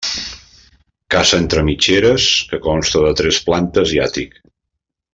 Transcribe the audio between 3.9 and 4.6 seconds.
i àtic.